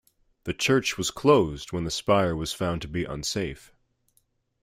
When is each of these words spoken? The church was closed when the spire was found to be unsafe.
The 0.45 0.53
church 0.55 0.97
was 0.97 1.11
closed 1.11 1.71
when 1.73 1.83
the 1.83 1.91
spire 1.91 2.35
was 2.35 2.53
found 2.53 2.81
to 2.81 2.87
be 2.87 3.05
unsafe. 3.05 3.71